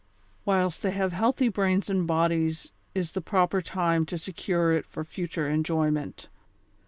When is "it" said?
4.71-4.87